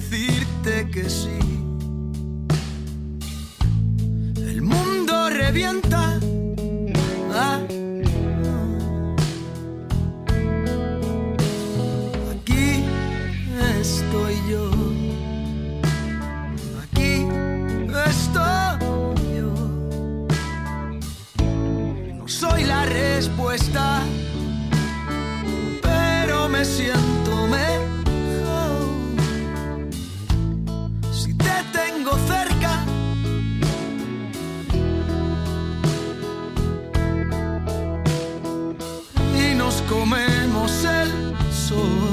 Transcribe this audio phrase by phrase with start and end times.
[0.00, 1.38] decirte que sí.
[4.36, 6.18] El mundo revienta.
[7.32, 7.60] Ah,
[12.32, 12.84] Aquí
[13.80, 14.64] estoy yo.
[16.82, 17.12] Aquí
[18.10, 19.54] estoy yo.
[22.18, 24.02] No soy la respuesta,
[25.82, 27.03] pero me siento
[41.74, 42.03] soul.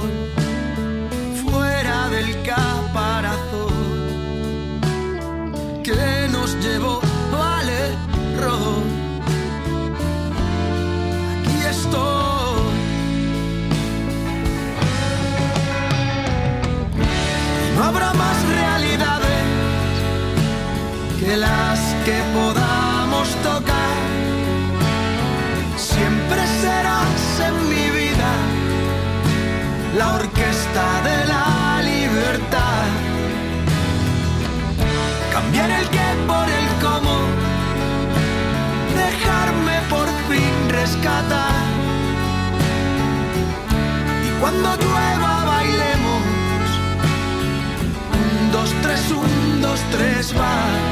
[44.51, 46.23] Cuando llueva bailemos,
[48.13, 50.90] un, dos, tres, un, dos, tres, va.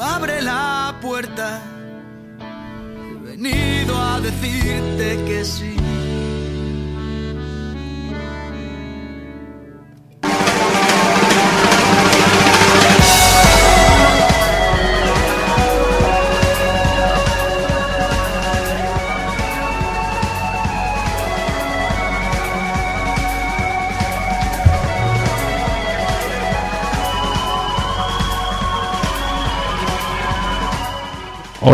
[0.00, 1.60] Abre la puerta.
[2.40, 5.76] He venido a decirte que sí.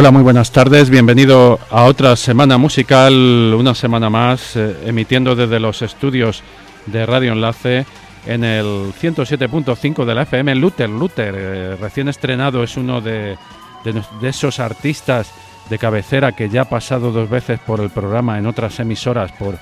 [0.00, 0.88] Hola, muy buenas tardes.
[0.88, 6.42] Bienvenido a otra semana musical, una semana más, eh, emitiendo desde los estudios
[6.86, 7.84] de Radio Enlace
[8.24, 10.54] en el 107.5 de la FM.
[10.54, 13.36] Luther, Luther, eh, recién estrenado, es uno de,
[13.84, 15.32] de de esos artistas
[15.68, 19.58] de cabecera que ya ha pasado dos veces por el programa en otras emisoras por,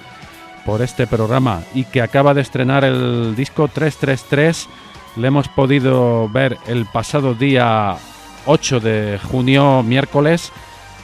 [0.64, 4.69] por este programa y que acaba de estrenar el disco 333.
[5.17, 7.96] Le hemos podido ver el pasado día
[8.49, 10.50] 8 de junio, miércoles,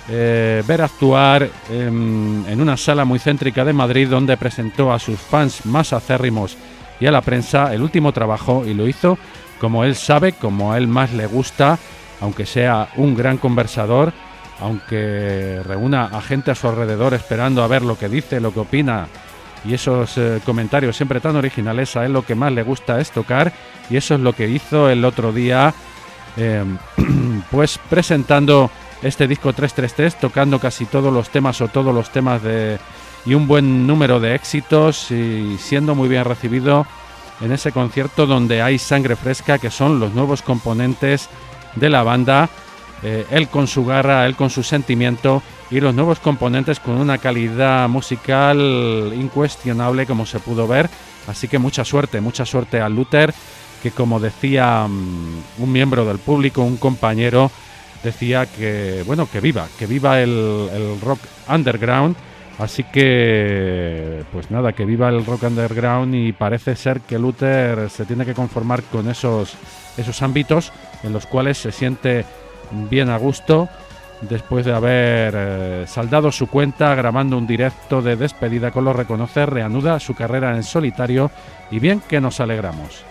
[0.08, 5.66] eh, ver actuar en, una sala muy céntrica de Madrid donde presentó a sus fans
[5.66, 6.56] más acérrimos
[7.00, 9.18] y a la prensa el último trabajo y lo hizo
[9.60, 11.78] como él sabe, como a él más le gusta,
[12.20, 14.12] aunque sea un gran conversador,
[14.60, 18.60] aunque reúna a gente a su alrededor esperando a ver lo que dice, lo que
[18.60, 19.06] opina.
[19.64, 23.10] Y esos eh, comentarios siempre tan originales, a él lo que más le gusta es
[23.10, 23.52] tocar
[23.88, 25.74] y eso es lo que hizo el otro día
[26.36, 26.78] em,
[27.50, 28.70] pues presentando
[29.02, 32.78] este disco 333, tocando casi todos los temas o todos los temas de
[33.26, 36.86] y un buen número de éxitos y siendo muy bien recibido
[37.40, 41.28] en ese concierto donde hay sangre fresca, que son los nuevos componentes
[41.74, 42.48] de la banda,
[43.02, 47.18] eh, él con su garra, él con su sentimiento y los nuevos componentes con una
[47.18, 50.88] calidad musical incuestionable como se pudo ver.
[51.26, 53.34] Así que mucha suerte, mucha suerte a Luther,
[53.84, 57.50] que como decía mm, un miembro del público, un compañero,
[58.02, 61.20] decía que, bueno, que viva, que viva el, rock
[61.50, 62.16] underground
[62.56, 68.06] Así que, pues nada, que viva el rock underground y parece ser que Luther se
[68.06, 69.54] tiene que conformar con esos,
[69.96, 70.72] esos ámbitos
[71.02, 72.24] en los cuales se siente
[72.88, 73.68] bien a gusto
[74.20, 79.50] después de haber eh, saldado su cuenta grabando un directo de despedida con los reconocer,
[79.50, 81.32] reanuda su carrera en solitario
[81.72, 83.04] y bien que nos alegramos.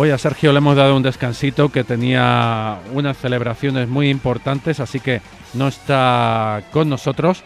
[0.00, 5.00] Hoy a Sergio le hemos dado un descansito que tenía unas celebraciones muy importantes, así
[5.00, 5.20] que
[5.54, 7.42] no está con nosotros.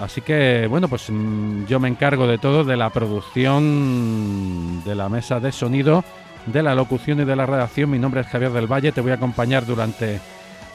[0.00, 5.08] Así que bueno, pues mm, yo me encargo de todo, de la producción, de la
[5.08, 6.04] mesa de sonido,
[6.46, 7.90] de la locución y de la redacción.
[7.90, 10.20] Mi nombre es Javier del Valle, te voy a acompañar durante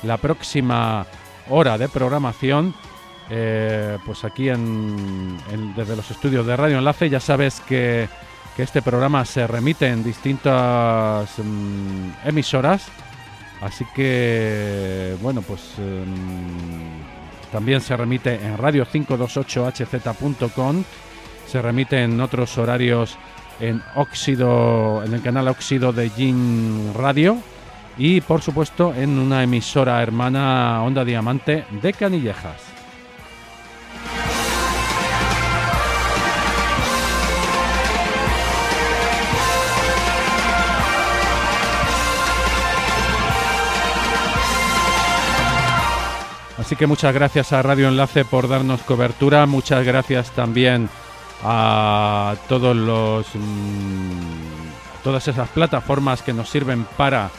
[0.03, 1.05] la próxima
[1.49, 2.75] hora de programación.
[3.29, 5.37] Eh, pues aquí en,
[5.73, 8.09] desde los estudios de Radio Enlace ya sabes que
[8.55, 12.87] que este programa se remite en distintas mm, emisoras.
[13.61, 20.83] Así que, bueno, pues mm, también se remite en radio528hz.com,
[21.47, 23.17] se remite en otros horarios
[23.59, 27.37] en óxido, en el canal óxido de Jin Radio
[27.97, 32.72] y por supuesto en una emisora hermana Onda Diamante de Canillejas.
[46.63, 50.87] Así que muchas gracias a Radio Enlace por darnos cobertura, muchas gracias también
[51.43, 57.29] a todos los mm, todas esas plataformas que nos sirven para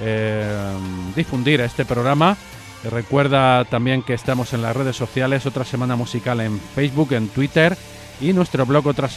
[0.00, 0.72] eh,
[1.14, 2.36] difundir este programa.
[2.90, 7.78] Recuerda también que estamos en las redes sociales, otra semana musical en Facebook, en Twitter
[8.20, 9.08] y nuestro blog otra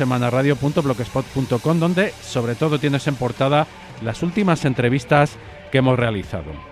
[1.80, 3.66] donde sobre todo tienes en portada
[4.04, 5.38] las últimas entrevistas
[5.72, 6.69] que hemos realizado.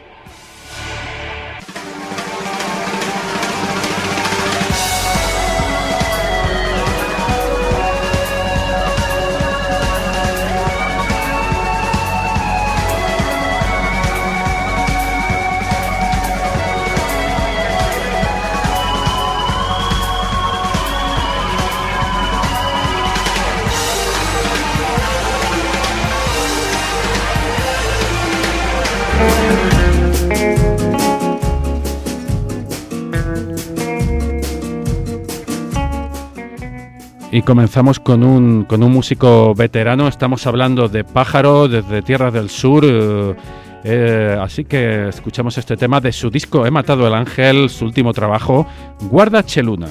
[37.37, 42.49] Y comenzamos con un, con un músico veterano, estamos hablando de Pájaro desde Tierras del
[42.49, 43.35] Sur, eh,
[43.83, 48.11] eh, así que escuchamos este tema de su disco He matado el ángel, su último
[48.11, 48.65] trabajo,
[49.01, 49.87] Guarda Cheluna.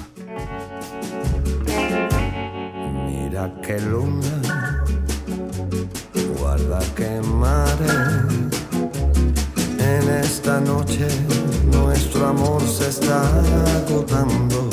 [3.06, 4.82] Mira que luna,
[6.40, 7.94] guarda que mare,
[9.78, 11.06] en esta noche
[11.70, 13.22] nuestro amor se está
[13.86, 14.68] agotando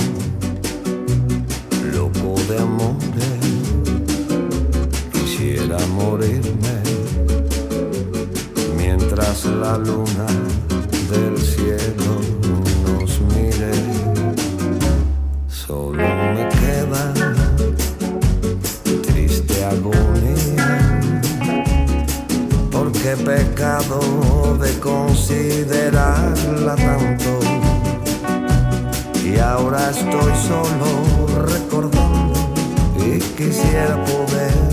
[2.47, 3.39] de amores,
[5.11, 6.75] quisiera morirme
[8.75, 10.25] mientras la luna
[11.09, 12.19] del cielo
[12.85, 13.71] nos mire.
[15.47, 17.13] Solo me queda
[19.03, 20.99] triste agonía,
[22.71, 23.99] porque pecado
[24.57, 27.39] de considerarla tanto.
[29.23, 31.32] Y ahora estoy solo
[33.43, 34.72] quisiera poder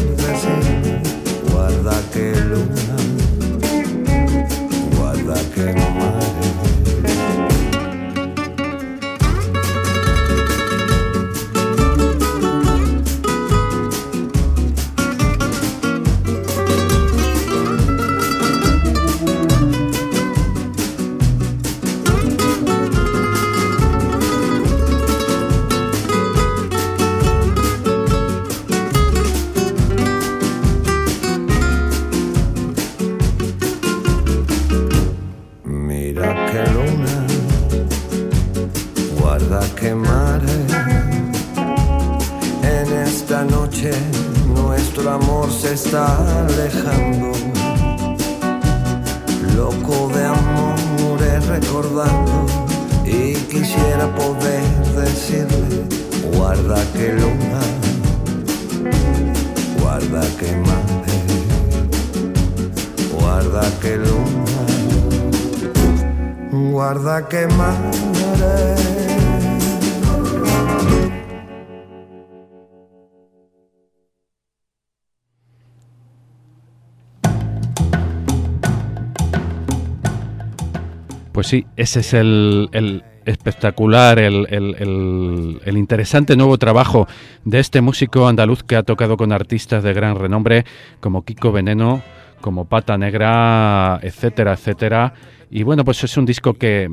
[81.80, 87.08] ese es el, espectacular, el, interesante nuevo trabajo
[87.44, 90.66] de este músico andaluz que ha tocado con artistas de gran renombre
[91.00, 92.02] como Kiko Veneno,
[92.42, 95.14] como Pata Negra, etcétera, etcétera.
[95.50, 96.90] Y bueno, pues es un disco que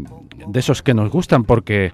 [0.47, 1.91] de esos que nos gustan porque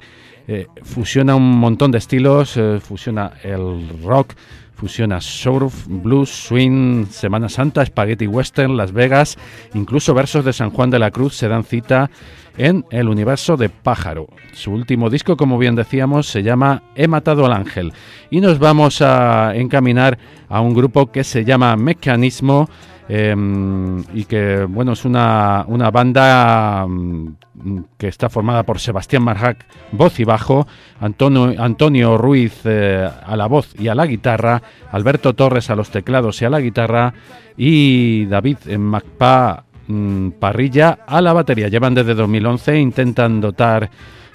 [0.48, 4.34] eh, fusiona un montón de estilos, eh, fusiona el rock,
[4.76, 9.38] fusiona surf, blues, swing, Semana Santa, spaghetti western, Las Vegas,
[9.74, 12.10] incluso versos de San Juan de la Cruz se dan cita
[12.58, 14.28] en el universo de Pájaro.
[14.54, 17.94] Su último disco, como bien decíamos, se llama He matado al ángel.
[18.30, 20.18] Y nos vamos a encaminar
[20.50, 22.70] a un grupo que se llama Mecanismo.
[23.10, 27.36] Em, y que bueno es una, una banda mm,
[27.98, 30.68] que está formada por Sebastián Marjac, voz y bajo,
[31.02, 35.90] Antonio, Antonio Ruiz eh, a la voz y a la guitarra, Alberto Torres a los
[35.92, 37.14] teclados y a la guitarra
[37.58, 41.68] y David Macpa Mm, parrilla a la batería.
[41.68, 43.90] Llevan desde 2011, intentan dotar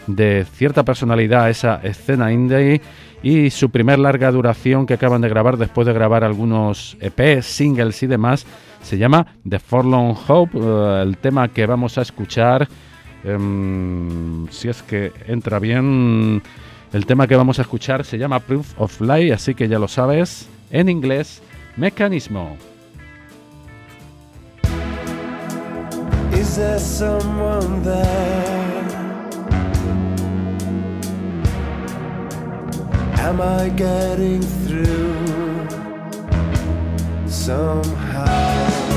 [0.06, 2.80] de cierta personalidad a esa escena indie
[3.22, 8.02] y su primer larga duración que acaban de grabar después de grabar algunos EP, singles
[8.02, 8.46] y demás
[8.82, 10.58] se llama The Forlorn Hope.
[10.58, 12.68] Eh, el tema que vamos a escuchar,
[13.24, 16.42] em, si es que entra bien,
[16.92, 19.88] el tema que vamos a escuchar se llama Proof of Life, así que ya lo
[19.88, 21.42] sabes, en inglés,
[21.76, 22.56] mecanismo.
[26.32, 27.82] Is there someone?
[33.28, 35.68] Am I getting through
[37.28, 38.87] somehow?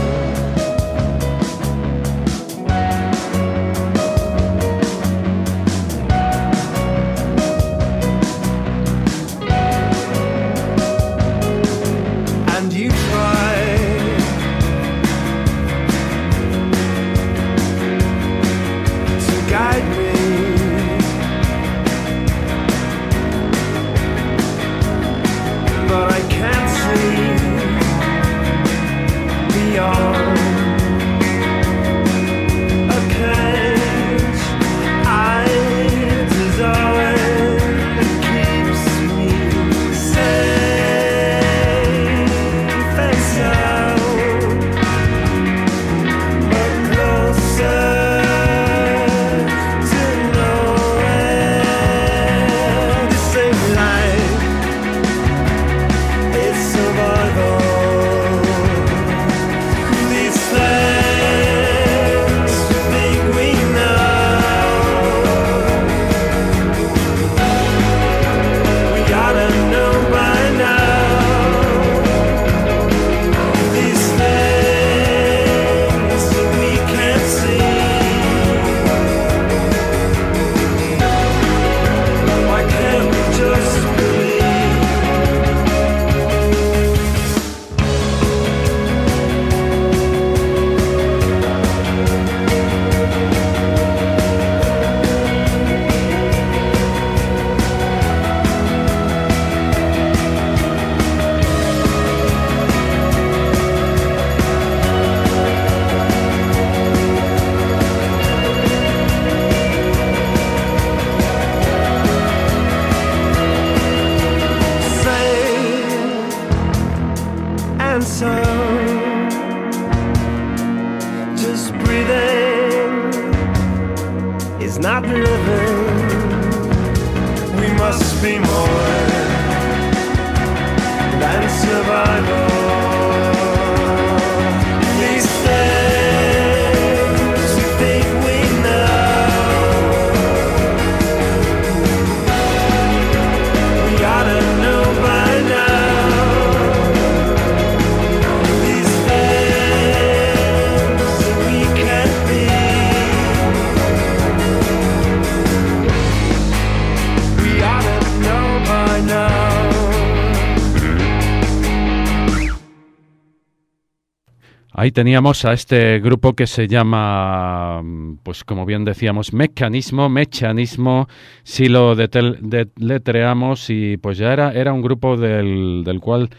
[164.82, 167.84] Ahí teníamos a este grupo que se llama,
[168.24, 171.08] pues como bien decíamos, Mecanismo, Mechanismo,
[171.44, 176.32] si lo deletreamos y pues ya era, era un grupo del, del cual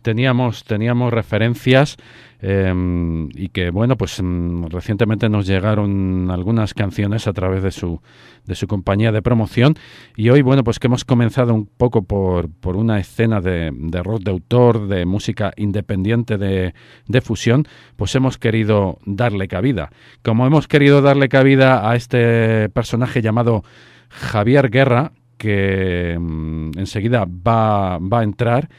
[0.00, 1.98] teníamos, teníamos referencias
[2.42, 8.00] Em, y que bueno pues mm, recientemente nos llegaron algunas canciones a través de su
[8.46, 9.74] de su compañía de promoción.
[10.16, 14.02] Y hoy bueno pues que hemos comenzado un poco por, por una escena de, de,
[14.02, 16.72] rock de autor de música independiente de,
[17.06, 17.66] de fusión
[17.96, 19.90] pues hemos querido darle cabida.
[20.22, 23.64] Como hemos querido darle cabida a este personaje llamado
[24.08, 28.70] Javier Guerra que mm, enseguida va, va a entrar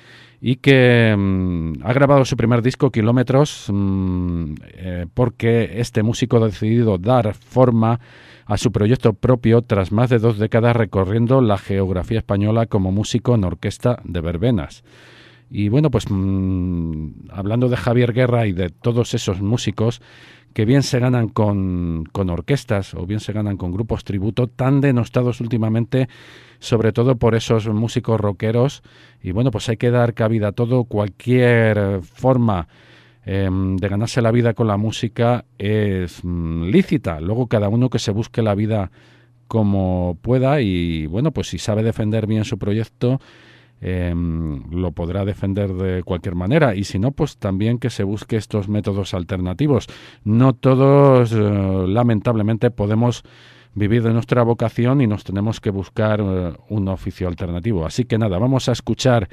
[0.42, 6.48] y que mm, ha grabado su primer disco, Kilómetros, mm, eh, porque este músico ha
[6.48, 8.00] decidido dar forma
[8.48, 13.36] a su proyecto propio tras más de dos décadas recorriendo la geografía española como músico
[13.36, 14.84] en orquesta de verbenas.
[15.52, 20.02] Y bueno, pues mm, hablando de Javier Guerra y de todos esos músicos
[20.54, 24.82] que bien se ganan con, con orquestas o bien se ganan con grupos tributo tan
[24.82, 26.08] denostados últimamente
[26.62, 28.84] sobre todo por esos músicos rockeros.
[29.22, 30.86] Y bueno, pues hay que dar cabida a todo.
[30.86, 32.68] Cualquier forma
[33.26, 37.20] em, de ganarse la vida con la música es mm, lícita.
[37.20, 38.92] Luego cada uno que se busque la vida
[39.48, 43.20] como pueda y bueno, pues si sabe defender bien su proyecto,
[43.82, 48.38] em, lo podrá defender de cualquier manera y si no, pues también que se busque
[48.38, 49.88] estos métodos alternativos.
[50.24, 51.38] No todos, eh,
[51.88, 53.24] lamentablemente, podemos
[53.74, 57.86] vivir de nuestra vocación y nos tenemos que buscar eh, un oficio alternativo.
[57.86, 59.30] Así que nada, vamos a escuchar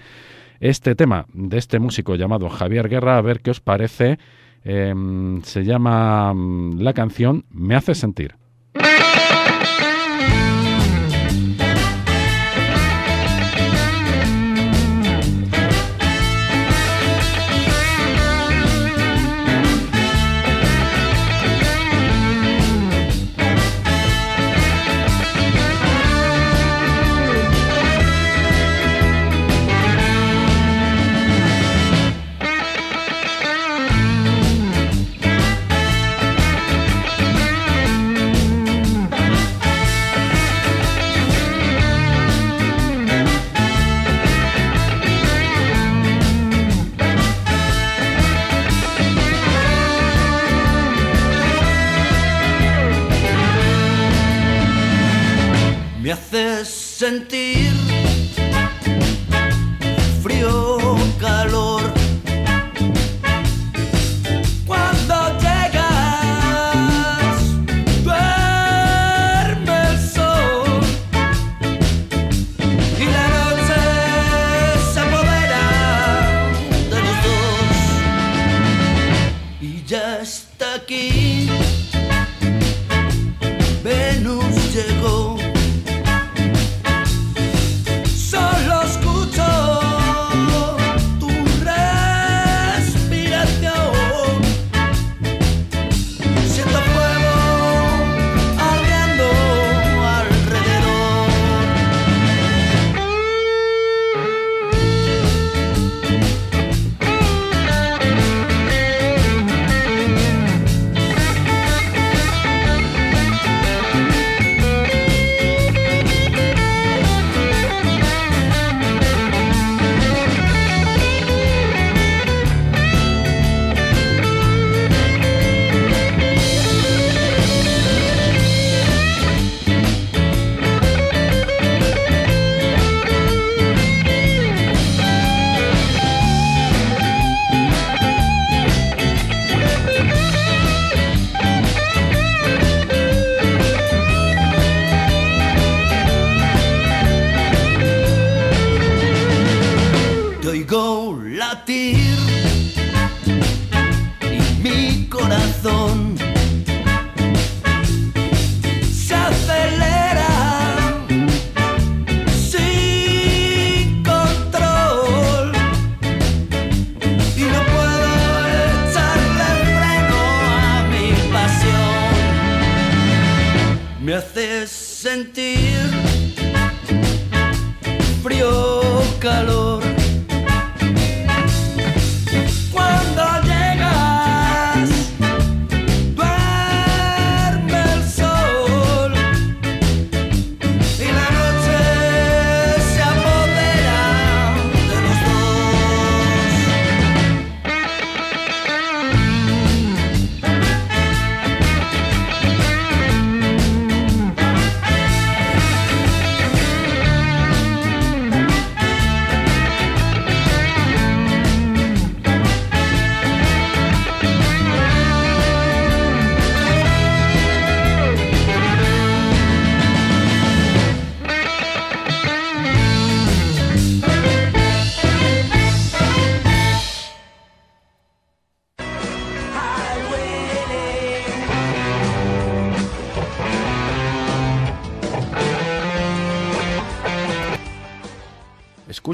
[0.60, 4.18] este tema de este músico llamado Javier Guerra, a ver qué os parece.
[4.64, 8.32] Em, se llama mm, la canción Me hace sentir.
[8.32, 8.47] sentir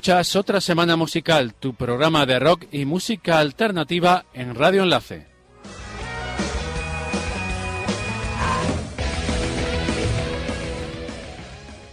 [0.05, 5.27] Escuchas otra semana musical, tu programa de rock y música alternativa en Radio Enlace.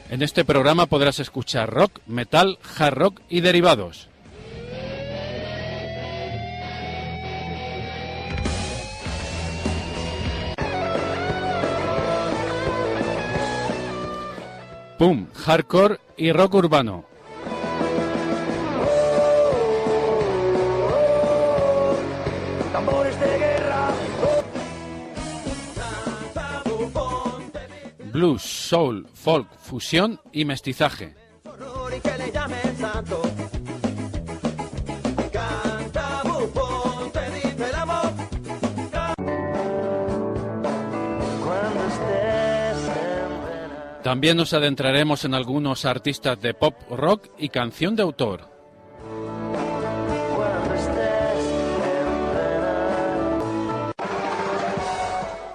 [0.09, 4.09] En este programa podrás escuchar rock, metal, hard rock y derivados.
[14.97, 17.10] Pum, hardcore y rock urbano.
[28.11, 31.15] Blues, soul, folk, fusión y mestizaje.
[44.03, 48.60] También nos adentraremos en algunos artistas de pop rock y canción de autor.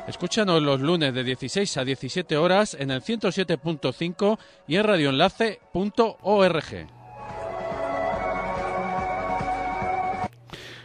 [0.06, 4.38] Escúchanos los lunes de 16 a 17 horas en el 107.5
[4.68, 6.86] y en radioenlace.org.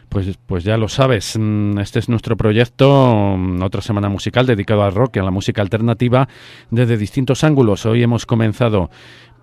[0.10, 4.84] Pues, pues ya lo sabes, mm, este es nuestro proyecto, mm, otra semana musical dedicado
[4.84, 6.28] al rock y a la música alternativa
[6.70, 7.86] desde distintos ángulos.
[7.86, 8.90] Hoy hemos comenzado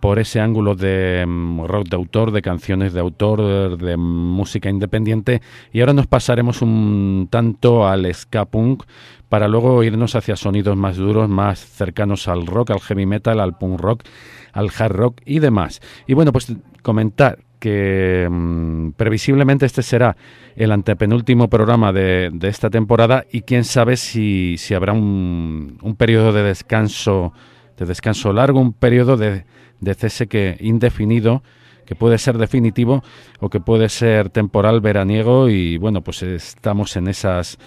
[0.01, 5.43] por ese ángulo de mm, rock de autor, de canciones de autor, de música independiente
[5.73, 8.85] y ahora nos pasaremos un tanto al ska punk
[9.29, 13.59] para luego irnos hacia sonidos más duros, más cercanos al rock, al heavy metal, al
[13.59, 14.05] punk rock,
[14.53, 15.81] al hard rock y demás.
[16.07, 20.17] Y bueno, pues comentar que mm, previsiblemente este será
[20.57, 26.33] el antepenúltimo programa de, esta temporada y quién sabe si, si habrá un, un periodo
[26.33, 27.33] de descanso
[27.77, 29.45] de descanso largo, un periodo de,
[29.81, 31.43] de cese que indefinido
[31.87, 33.03] que puede ser definitivo
[33.41, 37.59] o que puede ser temporal veraniego y bueno pues estamos en esas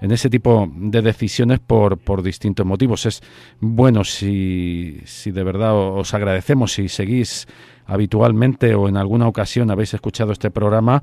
[0.00, 3.06] en ese tipo de decisiones por, por distintos motivos.
[3.06, 3.22] Es
[3.60, 7.46] bueno si, si de verdad os agradecemos si seguís
[7.86, 11.02] habitualmente o en alguna ocasión habéis escuchado este programa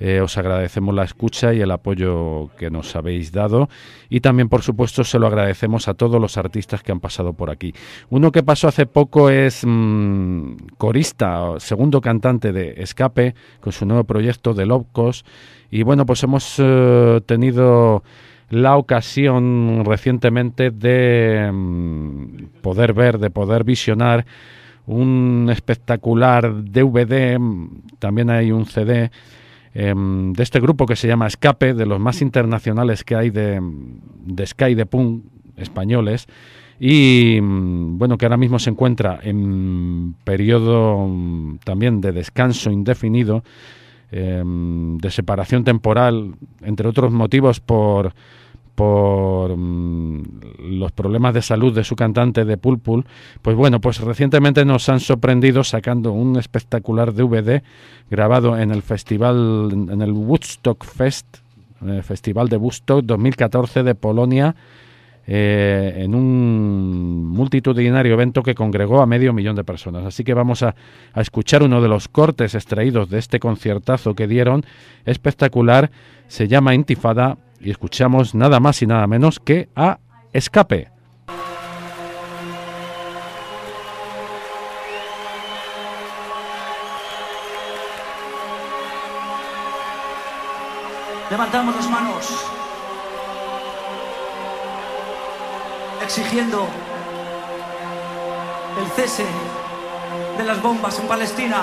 [0.00, 3.68] eh, os agradecemos la escucha y el apoyo que nos habéis dado.
[4.08, 7.50] Y también por supuesto se lo agradecemos a todos los artistas que han pasado por
[7.50, 7.74] aquí.
[8.10, 14.04] Uno que pasó hace poco es mm, corista, segundo cantante de Escape con su nuevo
[14.04, 15.24] proyecto de Lobcos
[15.70, 18.02] y bueno pues hemos eh, tenido
[18.50, 24.26] la ocasión recientemente de mm, poder ver, de poder visionar
[24.86, 29.10] un espectacular DVD, mm, también hay un CD
[29.74, 33.60] Em, de este grupo que se llama Escape, de los más internacionales que hay de,
[34.24, 35.24] de Sky de Punk
[35.56, 36.28] españoles.
[36.78, 43.42] Y mm, bueno que ahora mismo se encuentra en periodo mm, también de descanso indefinido
[44.12, 48.14] em, de separación temporal entre otros motivos por
[48.74, 50.22] por mm,
[50.78, 53.04] los problemas de salud de su cantante de Pulpul,
[53.42, 57.62] pues bueno, pues recientemente nos han sorprendido sacando un espectacular DVD
[58.10, 61.38] grabado en el festival, en el Woodstock Fest,
[62.02, 64.54] Festival de Woodstock 2014 de Polonia,
[65.26, 70.04] eh, en un multitudinario evento que congregó a medio millón de personas.
[70.04, 70.74] Así que vamos a,
[71.12, 74.64] a escuchar uno de los cortes extraídos de este conciertazo que dieron,
[75.04, 75.90] espectacular,
[76.26, 79.98] se llama Intifada y escuchamos nada más y nada menos que a
[80.32, 80.90] Escape.
[91.30, 92.46] Levantamos las manos,
[96.02, 96.68] exigiendo
[98.78, 99.26] el cese
[100.36, 101.62] de las bombas en Palestina.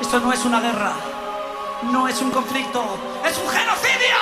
[0.00, 1.09] Esto no es una guerra
[1.82, 2.84] no es un conflicto,
[3.24, 4.16] es un genocidio.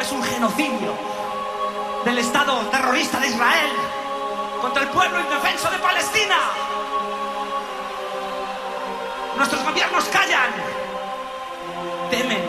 [0.00, 0.92] Es un genocidio
[2.04, 3.70] del Estado terrorista de Israel
[4.60, 6.36] contra el pueblo indefenso de Palestina.
[9.36, 10.50] Nuestros gobiernos callan,
[12.10, 12.42] temen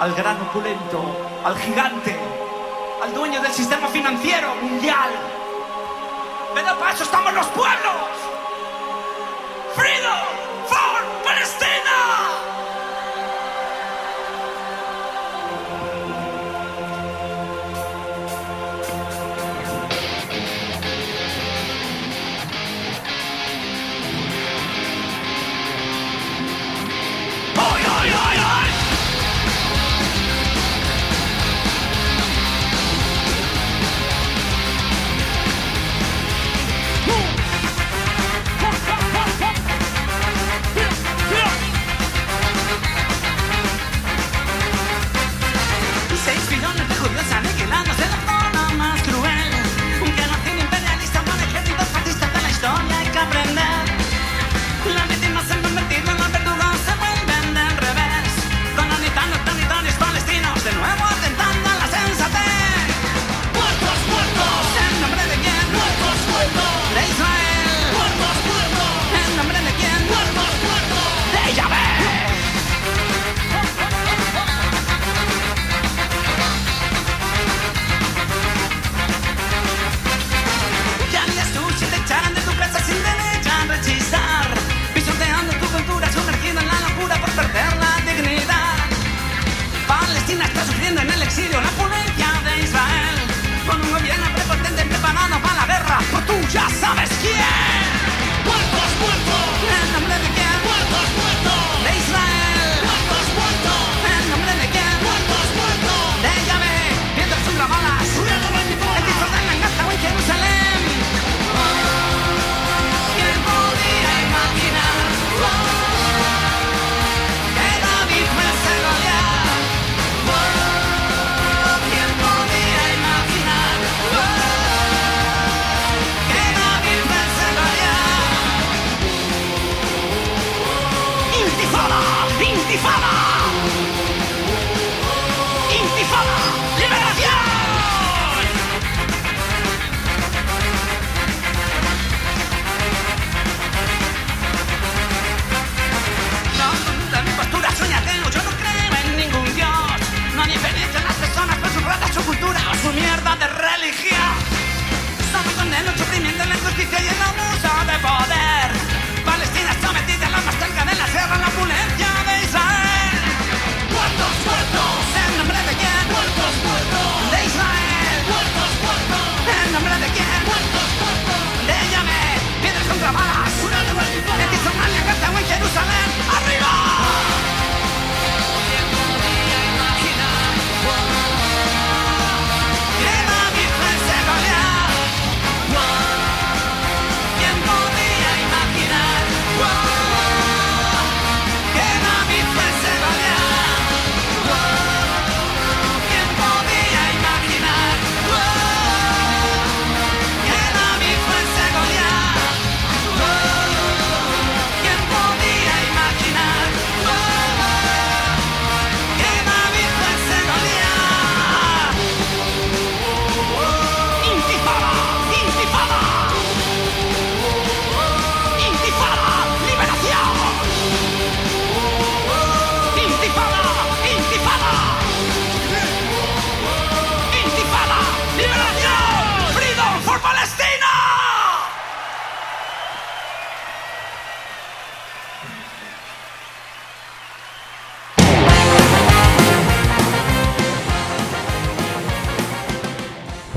[0.00, 1.02] al gran opulento,
[1.44, 2.18] al gigante,
[3.02, 5.10] al dueño del sistema financiero mundial
[6.56, 8.16] pero para eso estamos los pueblos.
[9.74, 10.26] Freedom
[10.66, 11.75] for Palestina.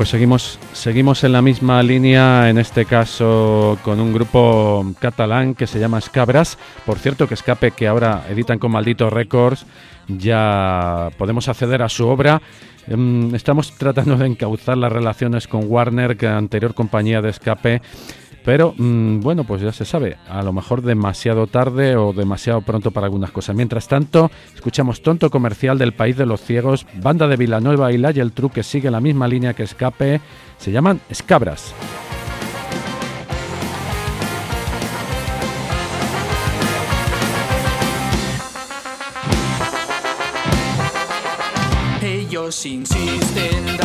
[0.10, 5.80] Seguimos, seguimos en la misma línea, en este caso con un grupo catalán que se
[5.80, 6.58] llama Scabras.
[6.84, 9.68] Por cierto, que Escape, que ahora editan con Maldito Records,
[10.08, 12.42] ya podemos acceder a su obra.
[12.88, 17.82] Em, estamos tratando de encauzar las relaciones con Warner, que anterior compañía de Escape
[18.44, 22.92] pero mm, bueno, pues ya se sabe, a lo mejor demasiado tarde o demasiado pronto
[22.92, 23.56] para algunas cosas.
[23.56, 28.10] Mientras tanto, escuchamos Tonto Comercial del País de los Ciegos, banda de Villanueva y La
[28.10, 30.22] el que sigue la misma línea que Escape,
[30.58, 31.74] se llaman Escabras.
[42.02, 43.78] Ellos insisten,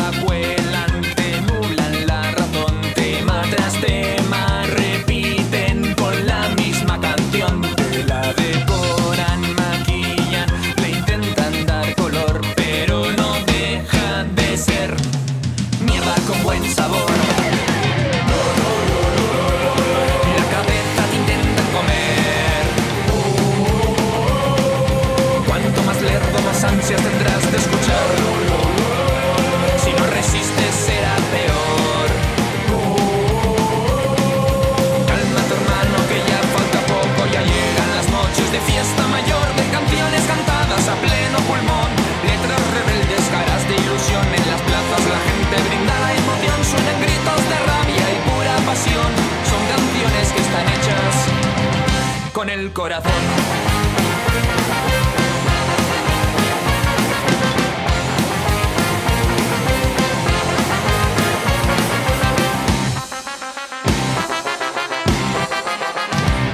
[52.45, 53.11] con el corazón.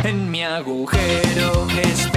[0.03, 2.10] En mi agujero es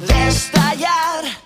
[0.00, 1.45] de estallar.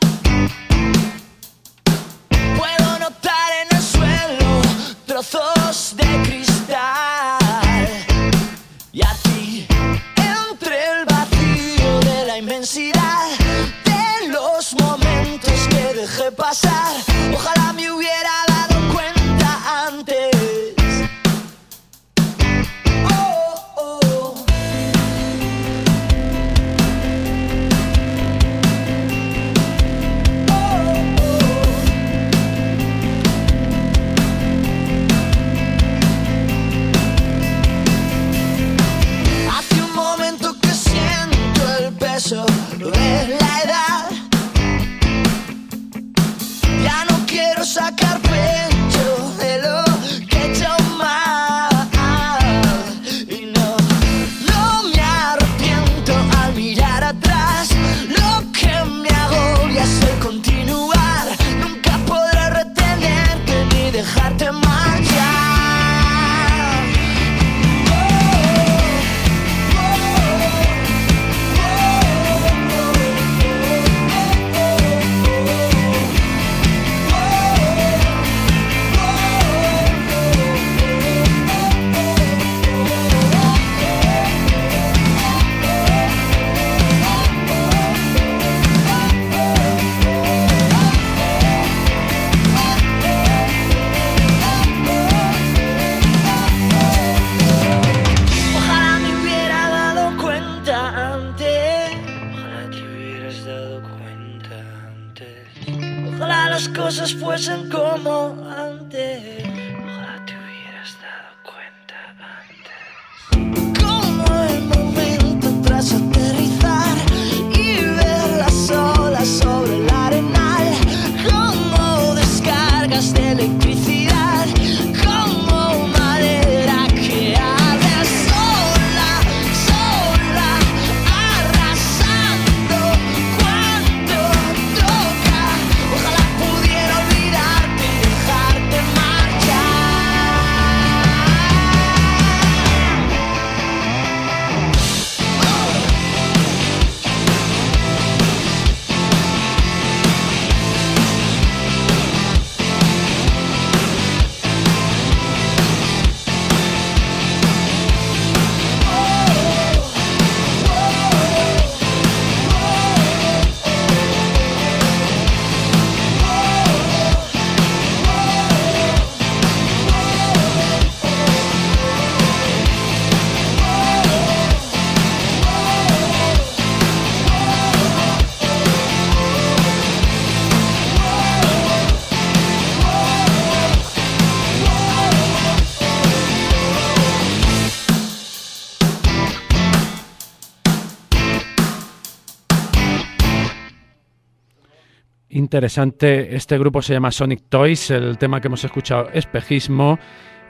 [195.61, 199.99] Interesante, este grupo se llama Sonic Toys, el tema que hemos escuchado Espejismo.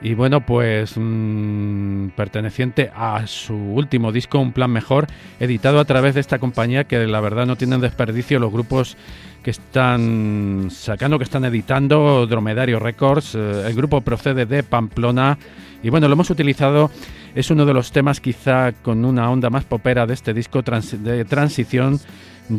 [0.01, 5.07] Y bueno, pues mm, perteneciente a su último disco, Un Plan Mejor,
[5.41, 8.95] editado a través de esta compañía que la verdad no tienen desperdicio los grupos
[9.43, 15.37] que están sacando, que están editando, Dromedario Records, eh, el grupo procede de Pamplona.
[15.83, 16.89] Y bueno, lo hemos utilizado,
[17.35, 21.25] es uno de los temas quizá con una onda más popera de este disco de
[21.25, 21.99] transición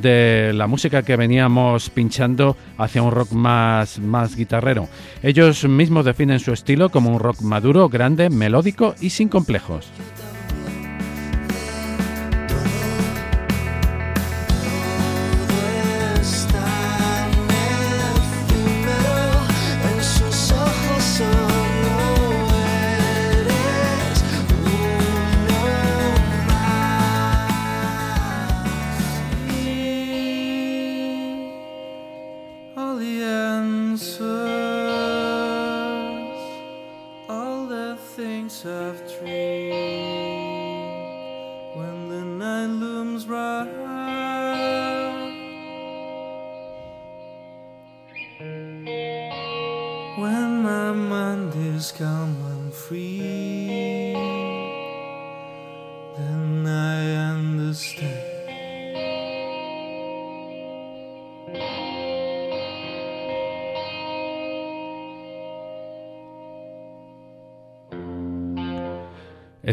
[0.01, 4.89] de la música que veníamos pinchando hacia un rock más, más guitarrero.
[5.23, 9.91] Ellos mismos definen su estilo como un rock maduro, grande, melódico y sin complejos.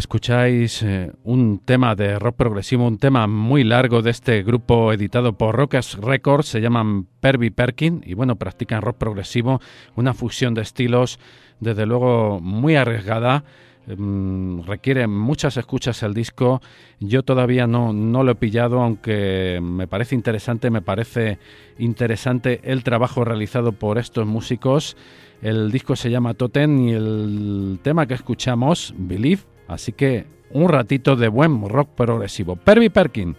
[0.10, 5.34] Escucháis eh, un tema de rock progresivo, un tema muy largo de este grupo editado
[5.34, 9.62] por Rockers Records, se llaman Perby Perkin y bueno, practican rock progresivo,
[9.96, 11.20] una fusión de estilos
[11.60, 13.44] desde luego muy arriesgada.
[13.86, 16.60] Mm, requiere muchas escuchas el disco.
[17.00, 21.38] Yo todavía no, no lo he pillado, aunque me parece interesante, me parece
[21.78, 24.98] interesante el trabajo realizado por estos músicos.
[25.44, 31.16] El disco se llama Totem y el tema que escuchamos, Believe, Así que un ratito
[31.16, 32.56] de buen rock progresivo.
[32.56, 33.38] Perry Perkin.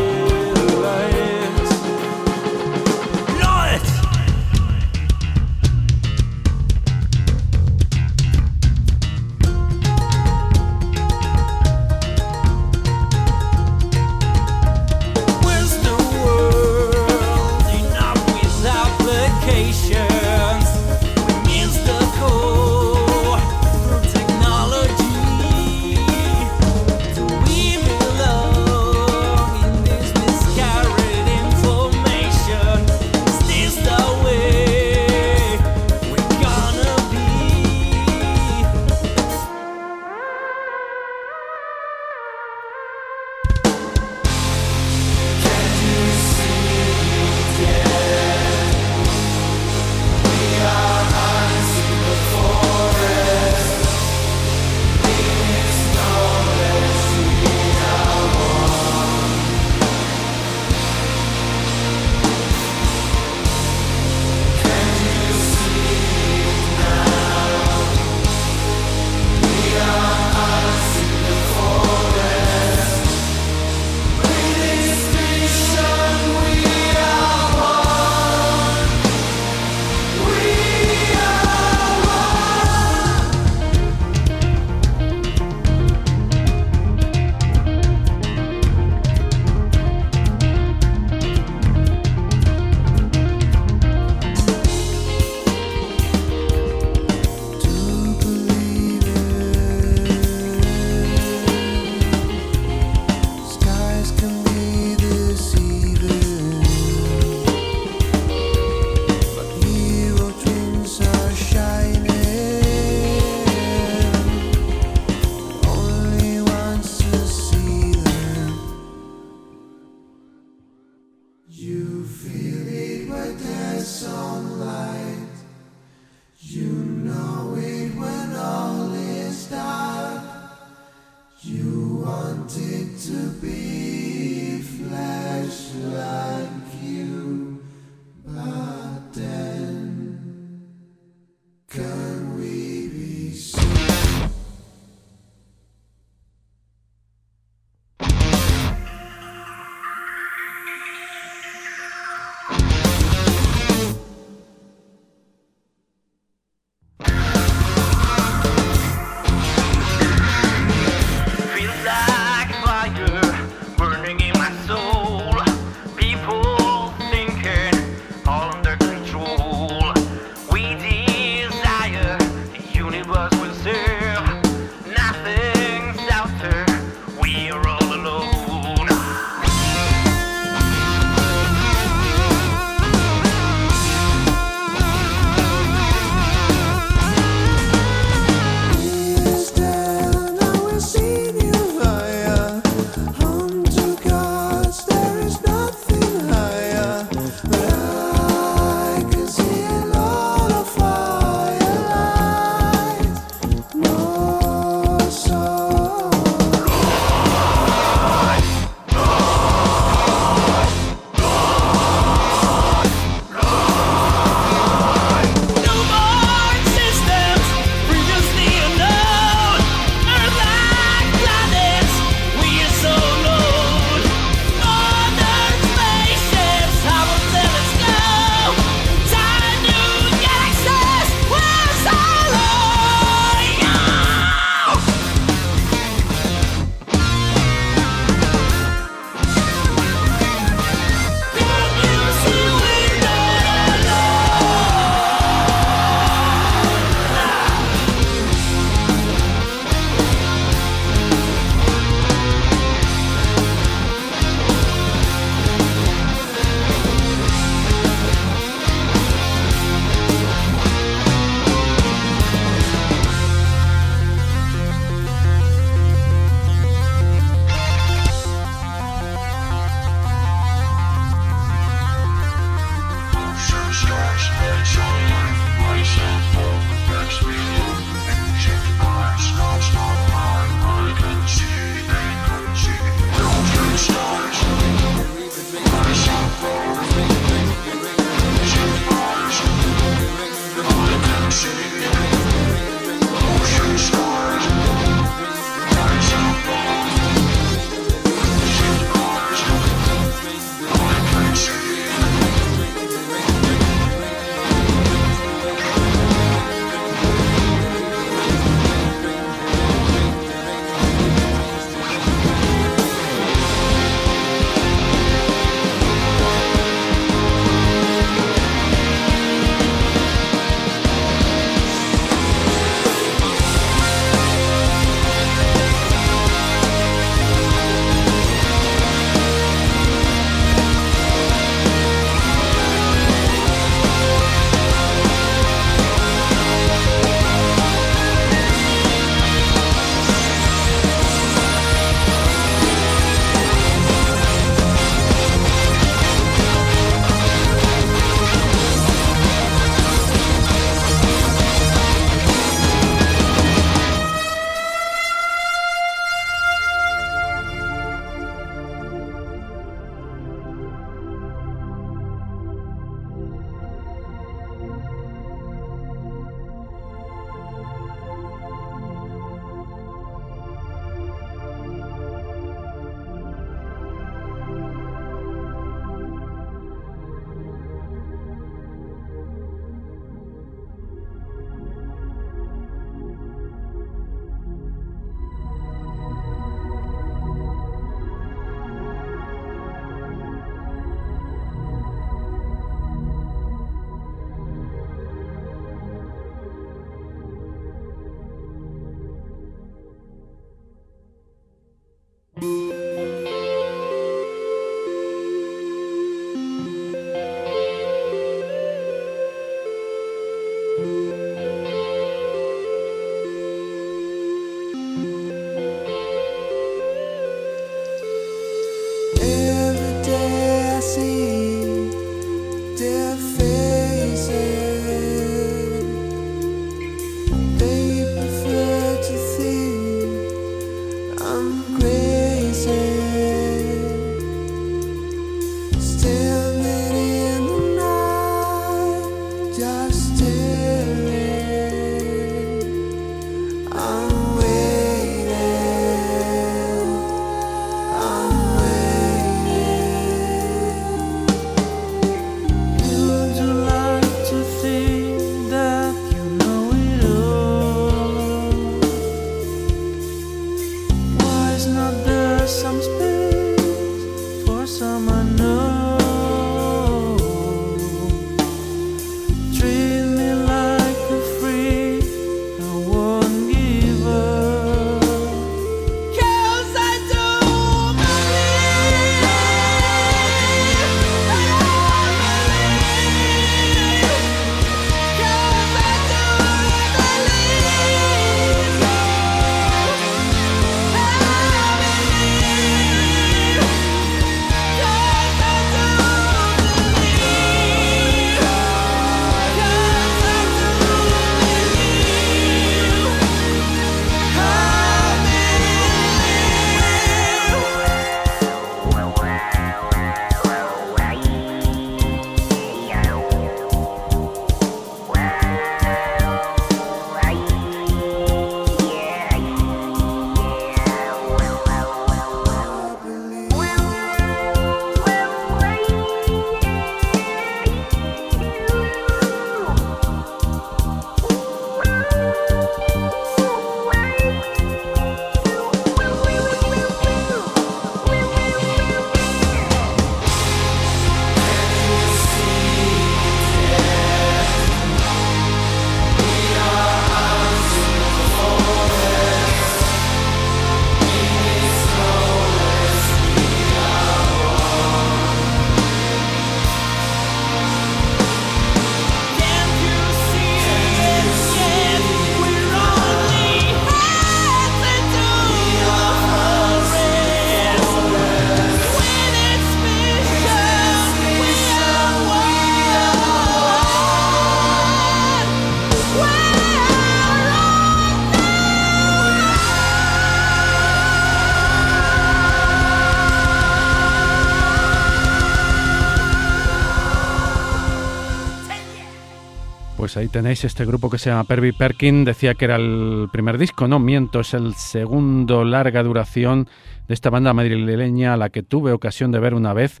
[590.22, 592.24] Ahí tenéis este grupo que se llama Pervy Perkin.
[592.24, 596.68] Decía que era el primer disco, no miento, es el segundo larga duración
[597.08, 600.00] de esta banda madrileña a la que tuve ocasión de ver una vez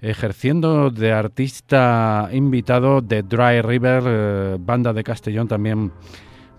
[0.00, 5.90] ejerciendo de artista invitado de Dry River, eh, banda de Castellón también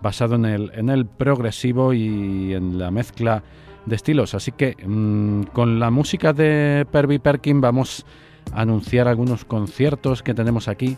[0.02, 3.42] basado en el, en el progresivo y en la mezcla
[3.86, 4.34] de estilos.
[4.34, 8.06] Así que mm, con la música de Pervy Perkin vamos
[8.52, 10.98] a anunciar algunos conciertos que tenemos aquí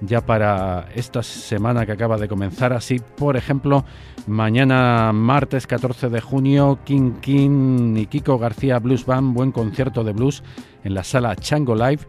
[0.00, 2.72] ya para esta semana que acaba de comenzar.
[2.72, 3.84] Así, por ejemplo,
[4.26, 10.12] mañana martes 14 de junio, King King y Kiko García Blues Band, buen concierto de
[10.12, 10.42] blues
[10.84, 12.02] en la sala Chango Live.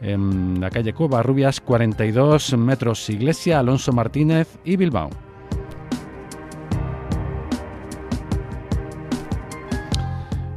[0.00, 5.31] En la calle Cuba Rubias, 42 metros Iglesia, Alonso Martínez y Bilbao.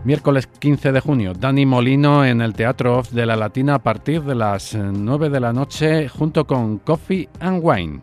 [0.06, 4.22] Miércoles 15 de junio, Dani Molino en el Teatro Off de la Latina a partir
[4.22, 8.02] de las 9 de la noche junto con Coffee and Wine.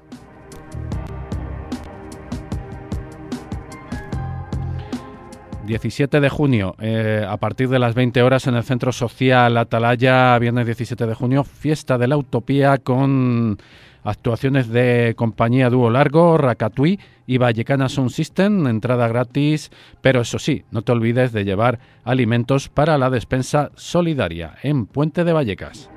[5.65, 6.75] ...17 de junio...
[6.81, 8.49] Eh, ...a partir de las 20 horas...
[8.49, 10.37] ...en el Centro Social Atalaya...
[10.41, 11.45] ...viernes 17 de junio...
[11.45, 12.79] ...fiesta de la Utopía...
[12.79, 13.59] ...con
[14.03, 20.65] actuaciones de compañía dúo largo, Racatui y Vallecana Sound System, entrada gratis, pero eso sí,
[20.71, 25.91] no te olvides de llevar alimentos para la despensa solidaria en Puente de Vallecas.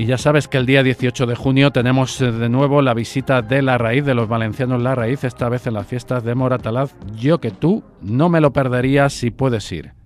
[0.00, 3.42] Y ya sabes que el día 18 de junio tenemos eh, de nuevo la visita
[3.42, 6.94] de La Raíz, de los valencianos La Raíz, esta vez en las fiestas de Moratalaz.
[7.16, 9.99] Yo que tú no me lo perdería si puedes ir.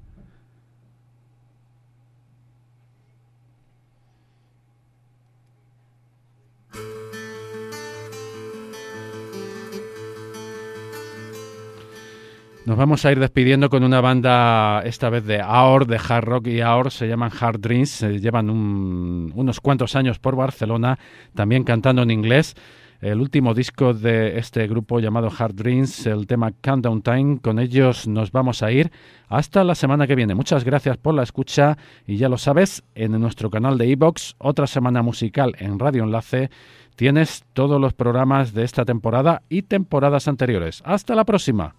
[12.67, 16.47] Nos vamos a ir despidiendo con una banda, esta vez de AOR, de hard rock
[16.47, 20.99] y AOR, se llaman Hard Dreams, llevan unos cuantos años por Barcelona,
[21.35, 22.55] también cantando en inglés.
[23.03, 28.09] El último disco de este grupo llamado Hard Dreams, el tema Countdown Time, con ellos
[28.09, 28.91] nos vamos a ir
[29.29, 30.35] hasta la semana que viene.
[30.35, 34.67] Muchas gracias por la escucha y ya lo sabes, en nuestro canal de iBox, otra
[34.67, 36.49] semana musical en Radio Enlace,
[36.97, 40.81] tienes todos los programas de esta temporada y temporadas anteriores.
[40.87, 41.75] Hasta la próxima.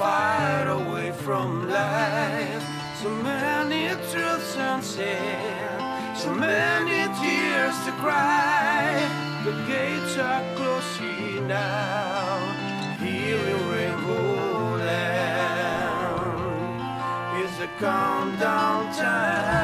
[0.00, 2.64] Fight away from life.
[3.02, 9.06] So many truths unsaid, so many tears to cry.
[9.44, 12.38] The gates are closing now.
[13.04, 16.30] Here in Rainbow Land
[17.44, 19.60] is the countdown time.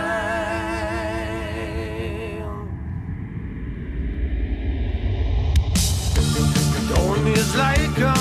[7.56, 8.15] Like a